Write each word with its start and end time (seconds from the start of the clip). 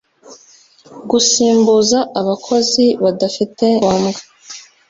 Gusimbuza 1.09 1.97
abakozi 2.19 2.85
badafite 3.03 3.65
ibyangombwa 3.77 4.19